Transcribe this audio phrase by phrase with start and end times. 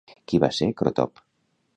[0.31, 1.23] Qui va ser Crotop?